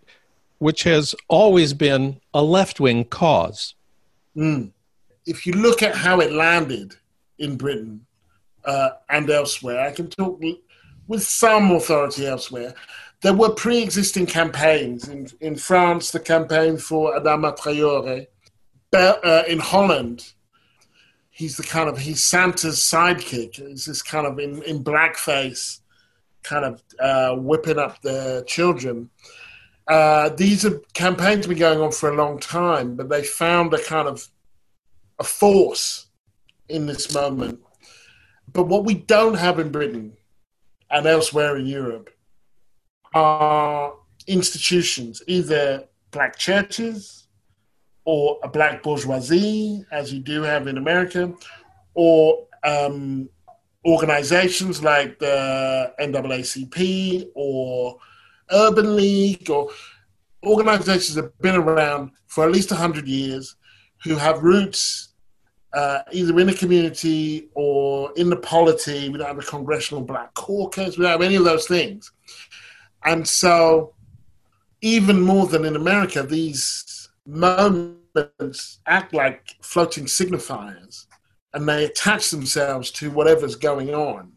which 0.58 0.82
has 0.82 1.14
always 1.28 1.74
been 1.74 2.20
a 2.34 2.42
left 2.42 2.80
wing 2.80 3.04
cause. 3.04 3.74
Mm. 4.36 4.72
If 5.26 5.46
you 5.46 5.52
look 5.52 5.82
at 5.82 5.94
how 5.94 6.20
it 6.20 6.32
landed 6.32 6.96
in 7.38 7.56
Britain 7.56 8.06
uh, 8.64 8.90
and 9.08 9.30
elsewhere, 9.30 9.80
I 9.80 9.92
can 9.92 10.08
talk 10.08 10.40
with 11.08 11.22
some 11.22 11.70
authority 11.72 12.26
elsewhere. 12.26 12.74
There 13.22 13.34
were 13.34 13.50
pre 13.50 13.82
existing 13.82 14.26
campaigns. 14.26 15.08
In, 15.08 15.28
in 15.40 15.56
France, 15.56 16.10
the 16.10 16.20
campaign 16.20 16.76
for 16.76 17.18
Adama 17.18 17.56
Traore. 17.56 18.26
Uh, 18.94 19.42
in 19.48 19.58
Holland, 19.58 20.32
he's 21.30 21.56
the 21.56 21.62
kind 21.62 21.88
of 21.88 21.98
he's 21.98 22.22
Santa's 22.22 22.78
sidekick. 22.78 23.56
He's 23.56 23.86
this 23.86 24.02
kind 24.02 24.26
of 24.26 24.38
in, 24.38 24.62
in 24.64 24.84
blackface, 24.84 25.80
kind 26.42 26.64
of 26.64 26.82
uh, 27.00 27.34
whipping 27.36 27.78
up 27.78 28.02
the 28.02 28.44
children. 28.46 29.08
Uh, 29.88 30.28
these 30.30 30.64
are 30.64 30.80
campaigns 30.94 31.46
been 31.46 31.58
going 31.58 31.80
on 31.80 31.90
for 31.90 32.10
a 32.10 32.14
long 32.14 32.38
time, 32.38 32.96
but 32.96 33.08
they 33.08 33.22
found 33.22 33.72
a 33.74 33.82
kind 33.82 34.08
of 34.08 34.28
a 35.18 35.24
force 35.24 36.06
in 36.68 36.86
this 36.86 37.12
moment. 37.14 37.60
But 38.52 38.64
what 38.64 38.84
we 38.84 38.94
don't 38.94 39.34
have 39.34 39.58
in 39.58 39.70
Britain 39.70 40.16
and 40.92 41.06
elsewhere 41.06 41.56
in 41.56 41.66
Europe 41.66 42.10
are 43.14 43.94
institutions, 44.26 45.22
either 45.26 45.84
black 46.10 46.38
churches 46.38 47.28
or 48.04 48.38
a 48.42 48.48
black 48.48 48.82
bourgeoisie, 48.82 49.84
as 49.90 50.12
you 50.12 50.20
do 50.20 50.42
have 50.42 50.66
in 50.66 50.76
America, 50.76 51.32
or 51.94 52.46
um, 52.64 53.28
organizations 53.86 54.82
like 54.82 55.18
the 55.18 55.92
NAACP 56.00 57.30
or 57.34 57.98
Urban 58.50 58.96
League 58.96 59.48
or 59.50 59.70
organizations 60.44 61.14
that 61.14 61.24
have 61.24 61.38
been 61.38 61.56
around 61.56 62.10
for 62.26 62.44
at 62.44 62.52
least 62.52 62.70
100 62.70 63.06
years 63.06 63.56
who 64.04 64.16
have 64.16 64.42
roots 64.42 65.11
uh, 65.74 66.00
either 66.12 66.38
in 66.38 66.46
the 66.46 66.54
community 66.54 67.48
or 67.54 68.12
in 68.16 68.28
the 68.28 68.36
polity. 68.36 69.08
We 69.08 69.18
don't 69.18 69.26
have 69.26 69.38
a 69.38 69.42
congressional 69.42 70.02
black 70.02 70.34
caucus. 70.34 70.96
We 70.96 71.02
don't 71.02 71.12
have 71.12 71.22
any 71.22 71.36
of 71.36 71.44
those 71.44 71.66
things. 71.66 72.12
And 73.04 73.26
so, 73.26 73.94
even 74.80 75.20
more 75.20 75.46
than 75.46 75.64
in 75.64 75.76
America, 75.76 76.22
these 76.22 77.08
moments 77.26 78.80
act 78.86 79.14
like 79.14 79.54
floating 79.62 80.04
signifiers 80.04 81.06
and 81.54 81.68
they 81.68 81.84
attach 81.84 82.30
themselves 82.30 82.90
to 82.90 83.10
whatever's 83.10 83.56
going 83.56 83.94
on. 83.94 84.32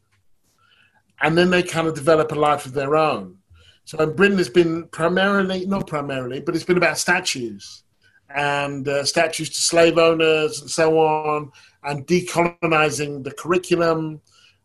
And 1.21 1.37
then 1.37 1.49
they 1.49 1.63
kind 1.63 1.87
of 1.87 1.95
develop 1.95 2.31
a 2.31 2.35
life 2.35 2.65
of 2.65 2.73
their 2.73 2.95
own. 2.95 3.37
So 3.85 3.97
in 3.99 4.15
Britain, 4.15 4.39
it's 4.39 4.49
been 4.49 4.87
primarily, 4.89 5.65
not 5.65 5.87
primarily, 5.87 6.41
but 6.41 6.55
it's 6.55 6.65
been 6.65 6.77
about 6.77 6.97
statues 6.97 7.84
and 8.33 8.87
uh, 8.87 9.03
statues 9.03 9.49
to 9.49 9.61
slave 9.61 9.97
owners 9.97 10.61
and 10.61 10.69
so 10.69 10.97
on, 10.99 11.51
and 11.83 12.07
decolonizing 12.07 13.23
the 13.23 13.31
curriculum. 13.31 14.21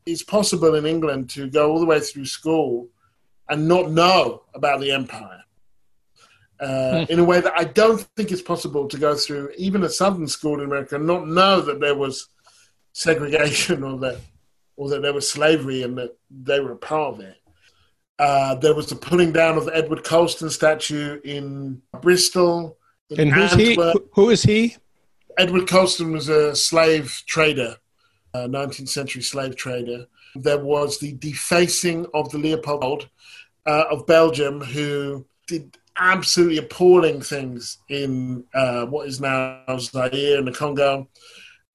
It's 0.06 0.22
possible 0.22 0.74
in 0.74 0.86
England 0.86 1.30
to 1.30 1.48
go 1.48 1.70
all 1.70 1.80
the 1.80 1.86
way 1.86 2.00
through 2.00 2.24
school 2.24 2.88
and 3.48 3.68
not 3.68 3.90
know 3.90 4.44
about 4.54 4.80
the 4.80 4.92
empire 4.92 5.40
uh, 6.60 7.06
in 7.08 7.18
a 7.18 7.24
way 7.24 7.40
that 7.40 7.54
I 7.56 7.64
don't 7.64 8.00
think 8.16 8.30
it's 8.30 8.42
possible 8.42 8.86
to 8.86 8.98
go 8.98 9.14
through 9.14 9.50
even 9.56 9.82
a 9.82 9.88
southern 9.88 10.28
school 10.28 10.60
in 10.60 10.66
America 10.66 10.96
and 10.96 11.06
not 11.06 11.26
know 11.26 11.60
that 11.62 11.80
there 11.80 11.94
was 11.94 12.28
segregation 12.92 13.82
or 13.82 13.98
that 14.00 14.18
or 14.76 14.88
that 14.90 15.02
there 15.02 15.12
was 15.12 15.30
slavery 15.30 15.82
and 15.82 15.96
that 15.98 16.16
they 16.30 16.60
were 16.60 16.72
a 16.72 16.76
part 16.76 17.14
of 17.14 17.20
it. 17.20 17.36
Uh, 18.18 18.54
there 18.56 18.74
was 18.74 18.88
the 18.88 18.94
pulling 18.94 19.32
down 19.32 19.56
of 19.56 19.64
the 19.64 19.76
Edward 19.76 20.04
Colston 20.04 20.50
statue 20.50 21.20
in 21.24 21.80
Bristol. 22.02 22.76
And 23.18 23.32
who's 23.32 23.52
he? 23.54 23.74
Who 24.12 24.30
is 24.30 24.42
he? 24.42 24.76
Edward 25.38 25.68
Colston 25.68 26.12
was 26.12 26.28
a 26.28 26.54
slave 26.54 27.22
trader 27.26 27.76
uh, 28.34 28.46
19th 28.46 28.88
century 28.88 29.22
slave 29.22 29.56
trader. 29.56 30.06
There 30.34 30.58
was 30.58 30.98
the 30.98 31.12
defacing 31.12 32.06
of 32.14 32.30
the 32.30 32.38
Leopold 32.38 33.08
uh, 33.66 33.84
of 33.90 34.06
Belgium, 34.06 34.60
who 34.60 35.26
did 35.46 35.76
absolutely 35.96 36.58
appalling 36.58 37.20
things 37.20 37.78
in 37.88 38.44
uh, 38.54 38.86
what 38.86 39.08
is 39.08 39.20
now 39.20 39.62
Zaire 39.78 40.38
in 40.38 40.44
the 40.44 40.52
Congo. 40.52 41.08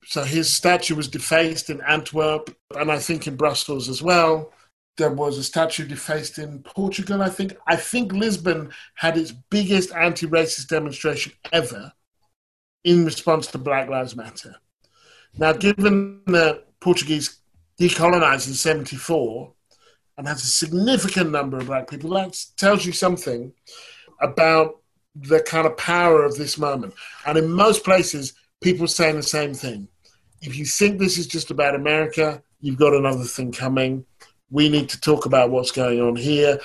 So 0.06 0.24
his 0.24 0.56
statue 0.56 0.96
was 0.96 1.08
defaced 1.08 1.70
in 1.70 1.82
Antwerp 1.82 2.56
and 2.75 2.92
I 2.92 3.00
think 3.00 3.27
in 3.27 3.36
Brussels 3.36 3.89
as 3.89 4.01
well. 4.01 4.54
There 4.98 5.12
was 5.12 5.38
a 5.38 5.44
statue 5.44 5.86
defaced 5.86 6.38
in 6.38 6.64
Portugal, 6.64 7.22
I 7.22 7.30
think. 7.30 7.58
I 7.68 7.75
think 7.75 8.14
Lisbon 8.14 8.72
had 8.96 9.18
its 9.18 9.32
biggest 9.32 9.94
anti 9.94 10.25
racist 10.25 10.68
demonstration 10.68 11.34
ever 11.52 11.92
in 12.84 13.04
response 13.04 13.48
to 13.48 13.58
Black 13.58 13.90
Lives 13.90 14.16
Matter. 14.16 14.56
Now, 15.38 15.52
given 15.52 16.22
that 16.28 16.66
Portuguese 16.80 17.40
decolonized 17.80 18.48
in 18.48 18.54
74 18.54 19.52
and 20.18 20.28
has 20.28 20.44
a 20.44 20.48
significant 20.48 21.32
number 21.32 21.58
of 21.58 21.66
black 21.66 21.90
people, 21.90 22.12
that 22.12 22.42
tells 22.56 22.86
you 22.86 22.94
something 22.94 23.52
about 24.22 24.80
the 25.16 25.42
kind 25.42 25.68
of 25.68 25.75
power 25.78 26.24
of 26.24 26.36
this 26.36 26.58
moment. 26.58 26.94
And 27.25 27.38
in 27.38 27.50
most 27.50 27.84
places, 27.84 28.34
people 28.62 28.88
saying 28.88 29.16
the 29.16 29.24
same 29.24 29.54
thing. 29.54 29.88
If 30.42 30.56
you 30.56 30.66
think 30.66 31.00
this 31.00 31.18
is 31.18 31.28
just 31.28 31.52
about 31.52 31.75
America, 31.75 32.42
you've 32.62 32.78
got 32.78 32.94
another 32.94 33.24
thing 33.24 33.52
coming. 33.52 34.06
We 34.50 34.70
need 34.70 34.90
to 34.90 35.02
talk 35.02 35.25
about 35.25 35.52
what's 35.52 35.72
going 35.72 36.02
on 36.02 36.16
here. 36.16 36.60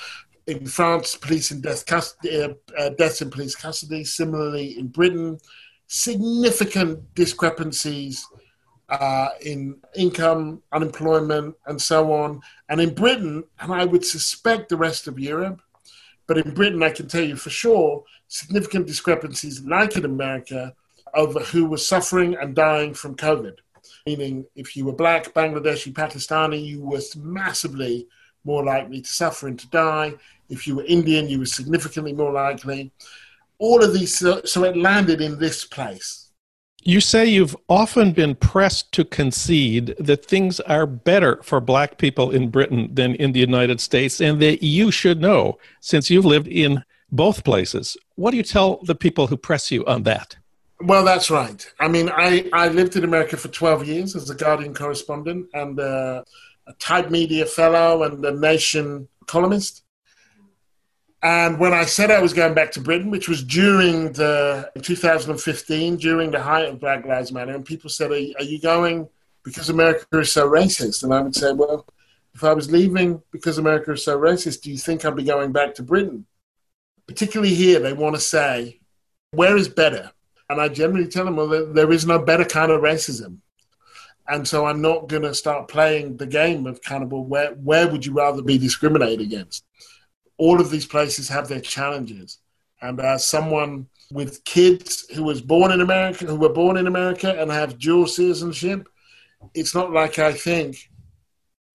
In 0.47 0.65
France, 0.65 1.15
police 1.15 1.51
and 1.51 1.61
death 1.61 1.85
custody, 1.85 2.41
uh, 2.41 2.53
uh, 2.77 2.89
deaths 2.89 3.21
in 3.21 3.29
police 3.29 3.55
custody. 3.55 4.03
Similarly, 4.03 4.77
in 4.77 4.87
Britain, 4.87 5.39
significant 5.87 7.13
discrepancies 7.15 8.25
uh, 8.89 9.29
in 9.41 9.77
income, 9.95 10.61
unemployment, 10.71 11.55
and 11.65 11.81
so 11.81 12.13
on. 12.13 12.41
And 12.69 12.81
in 12.81 12.93
Britain, 12.93 13.43
and 13.59 13.73
I 13.73 13.85
would 13.85 14.05
suspect 14.05 14.69
the 14.69 14.77
rest 14.77 15.07
of 15.07 15.19
Europe, 15.19 15.61
but 16.27 16.37
in 16.37 16.53
Britain, 16.53 16.83
I 16.83 16.89
can 16.91 17.07
tell 17.07 17.23
you 17.23 17.35
for 17.35 17.49
sure, 17.49 18.03
significant 18.27 18.87
discrepancies, 18.87 19.61
like 19.61 19.95
in 19.95 20.05
America, 20.05 20.73
over 21.13 21.39
who 21.39 21.65
was 21.65 21.87
suffering 21.87 22.35
and 22.35 22.55
dying 22.55 22.93
from 22.93 23.15
COVID. 23.15 23.55
Meaning, 24.05 24.45
if 24.55 24.75
you 24.75 24.85
were 24.85 24.93
black, 24.93 25.33
Bangladeshi, 25.33 25.93
Pakistani, 25.93 26.63
you 26.63 26.81
were 26.81 26.99
massively 27.17 28.07
more 28.43 28.63
likely 28.63 29.01
to 29.01 29.09
suffer 29.09 29.47
and 29.47 29.59
to 29.59 29.67
die. 29.69 30.13
If 30.49 30.67
you 30.67 30.75
were 30.77 30.85
Indian, 30.85 31.29
you 31.29 31.39
were 31.39 31.45
significantly 31.45 32.13
more 32.13 32.31
likely. 32.31 32.91
All 33.59 33.83
of 33.83 33.93
these, 33.93 34.17
so, 34.17 34.63
it 34.63 34.75
landed 34.75 35.21
in 35.21 35.37
this 35.37 35.65
place. 35.65 36.29
You 36.83 36.99
say 36.99 37.27
you've 37.27 37.55
often 37.69 38.11
been 38.11 38.33
pressed 38.33 38.91
to 38.93 39.05
concede 39.05 39.95
that 39.99 40.25
things 40.25 40.59
are 40.61 40.87
better 40.87 41.39
for 41.43 41.61
black 41.61 41.99
people 41.99 42.31
in 42.31 42.49
Britain 42.49 42.89
than 42.91 43.13
in 43.15 43.33
the 43.33 43.39
United 43.39 43.79
States, 43.79 44.19
and 44.19 44.41
that 44.41 44.63
you 44.63 44.89
should 44.89 45.21
know 45.21 45.59
since 45.79 46.09
you've 46.09 46.25
lived 46.25 46.47
in 46.47 46.83
both 47.11 47.43
places. 47.43 47.97
What 48.15 48.31
do 48.31 48.37
you 48.37 48.43
tell 48.43 48.79
the 48.83 48.95
people 48.95 49.27
who 49.27 49.37
press 49.37 49.69
you 49.69 49.85
on 49.85 50.03
that? 50.03 50.37
Well, 50.83 51.05
that's 51.05 51.29
right. 51.29 51.65
I 51.79 51.87
mean, 51.87 52.09
I, 52.09 52.49
I 52.53 52.69
lived 52.69 52.95
in 52.95 53.03
America 53.03 53.37
for 53.37 53.49
12 53.49 53.87
years 53.87 54.15
as 54.15 54.29
a 54.29 54.35
Guardian 54.35 54.73
correspondent 54.73 55.47
and 55.53 55.79
uh, 55.79 56.23
a 56.65 56.73
Type 56.79 57.11
Media 57.11 57.45
fellow 57.45 58.03
and 58.03 58.23
a 58.25 58.31
Nation 58.31 59.07
columnist. 59.27 59.83
And 61.23 61.59
when 61.59 61.71
I 61.71 61.85
said 61.85 62.09
I 62.09 62.19
was 62.19 62.33
going 62.33 62.55
back 62.55 62.71
to 62.71 62.81
Britain, 62.81 63.11
which 63.11 63.29
was 63.29 63.43
during 63.43 64.11
the 64.13 64.71
2015, 64.81 65.97
during 65.97 66.31
the 66.31 66.41
height 66.41 66.65
of 66.65 66.79
Black 66.79 67.05
Lives 67.05 67.31
Matter, 67.31 67.53
and 67.53 67.63
people 67.63 67.91
said, 67.91 68.11
are, 68.11 68.15
are 68.39 68.43
you 68.43 68.59
going 68.59 69.07
because 69.43 69.69
America 69.69 70.05
is 70.17 70.31
so 70.31 70.49
racist? 70.49 71.03
And 71.03 71.13
I 71.13 71.21
would 71.21 71.35
say, 71.35 71.53
well, 71.53 71.85
if 72.33 72.43
I 72.43 72.53
was 72.53 72.71
leaving 72.71 73.21
because 73.31 73.59
America 73.59 73.91
is 73.91 74.03
so 74.03 74.17
racist, 74.17 74.61
do 74.61 74.71
you 74.71 74.77
think 74.77 75.05
I'd 75.05 75.15
be 75.15 75.23
going 75.23 75.51
back 75.51 75.75
to 75.75 75.83
Britain? 75.83 76.25
Particularly 77.07 77.53
here, 77.53 77.79
they 77.79 77.93
want 77.93 78.15
to 78.15 78.21
say, 78.21 78.79
where 79.31 79.55
is 79.55 79.67
better? 79.67 80.11
And 80.51 80.61
I 80.61 80.67
generally 80.67 81.07
tell 81.07 81.25
them, 81.25 81.37
well, 81.37 81.73
there, 81.73 81.91
is 81.91 82.05
no 82.05 82.19
better 82.19 82.45
kind 82.45 82.71
of 82.71 82.81
racism. 82.81 83.37
And 84.27 84.47
so 84.47 84.65
I'm 84.65 84.81
not 84.81 85.07
going 85.07 85.23
to 85.23 85.33
start 85.33 85.67
playing 85.67 86.17
the 86.17 86.27
game 86.27 86.67
of 86.67 86.81
cannibal. 86.81 87.25
where, 87.25 87.53
where 87.53 87.87
would 87.87 88.05
you 88.05 88.13
rather 88.13 88.41
be 88.41 88.57
discriminated 88.57 89.21
against? 89.21 89.65
all 90.41 90.59
of 90.59 90.71
these 90.71 90.87
places 90.87 91.29
have 91.29 91.47
their 91.47 91.61
challenges. 91.61 92.39
And 92.81 92.99
as 92.99 93.27
someone 93.27 93.87
with 94.11 94.43
kids 94.43 95.05
who 95.13 95.23
was 95.23 95.39
born 95.39 95.71
in 95.71 95.81
America, 95.81 96.25
who 96.25 96.35
were 96.35 96.49
born 96.49 96.77
in 96.77 96.87
America 96.87 97.39
and 97.39 97.51
have 97.51 97.77
dual 97.77 98.07
citizenship, 98.07 98.87
it's 99.53 99.75
not 99.75 99.91
like 99.91 100.17
I 100.17 100.33
think, 100.33 100.89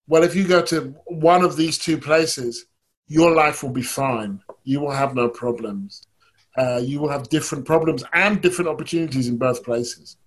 well, 0.09 0.23
if 0.23 0.35
you 0.35 0.45
go 0.45 0.61
to 0.63 0.93
one 1.05 1.45
of 1.45 1.55
these 1.55 1.77
two 1.77 1.97
places, 1.97 2.65
your 3.07 3.31
life 3.31 3.63
will 3.63 3.71
be 3.71 3.81
fine. 3.81 4.41
You 4.65 4.81
will 4.81 4.91
have 4.91 5.15
no 5.15 5.29
problems. 5.29 6.05
Uh, 6.57 6.81
you 6.83 6.99
will 6.99 7.09
have 7.09 7.29
different 7.29 7.65
problems 7.65 8.03
and 8.13 8.41
different 8.41 8.69
opportunities 8.69 9.27
in 9.27 9.37
both 9.37 9.63
places. 9.63 10.17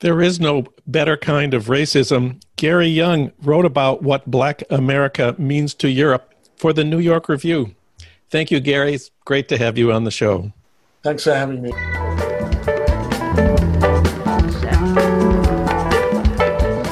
There 0.00 0.22
is 0.22 0.38
no 0.38 0.64
better 0.86 1.16
kind 1.16 1.54
of 1.54 1.66
racism. 1.66 2.40
Gary 2.56 2.86
Younge 2.86 3.32
wrote 3.42 3.64
about 3.64 4.02
what 4.02 4.30
Black 4.30 4.62
America 4.70 5.34
means 5.38 5.74
to 5.74 5.90
Europe 5.90 6.32
for 6.56 6.72
the 6.72 6.84
New 6.84 7.00
York 7.00 7.28
Review. 7.28 7.74
Thank 8.30 8.50
you, 8.50 8.60
Gary. 8.60 8.94
It's 8.94 9.10
great 9.24 9.48
to 9.48 9.58
have 9.58 9.76
you 9.76 9.92
on 9.92 10.04
the 10.04 10.10
show. 10.10 10.52
Thanks 11.02 11.24
for 11.24 11.34
having 11.34 11.62
me. 11.62 11.72